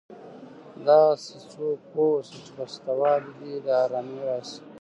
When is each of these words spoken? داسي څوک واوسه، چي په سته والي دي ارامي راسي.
داسي 0.85 1.37
څوک 1.51 1.81
واوسه، 1.95 2.35
چي 2.43 2.51
په 2.55 2.63
سته 2.73 2.91
والي 2.99 3.33
دي 3.39 3.53
ارامي 3.83 4.19
راسي. 4.27 4.61